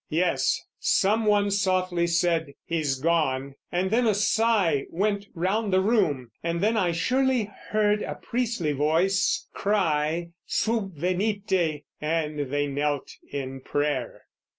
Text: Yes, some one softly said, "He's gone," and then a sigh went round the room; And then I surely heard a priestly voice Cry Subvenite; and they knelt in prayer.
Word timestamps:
Yes, 0.09 0.59
some 0.79 1.27
one 1.27 1.51
softly 1.51 2.07
said, 2.07 2.55
"He's 2.65 2.95
gone," 2.97 3.53
and 3.71 3.91
then 3.91 4.07
a 4.07 4.15
sigh 4.15 4.87
went 4.89 5.27
round 5.35 5.71
the 5.71 5.79
room; 5.79 6.31
And 6.41 6.59
then 6.59 6.75
I 6.75 6.91
surely 6.91 7.51
heard 7.69 8.01
a 8.01 8.15
priestly 8.15 8.71
voice 8.71 9.47
Cry 9.53 10.29
Subvenite; 10.47 11.83
and 12.01 12.49
they 12.51 12.65
knelt 12.65 13.11
in 13.29 13.59
prayer. 13.61 14.23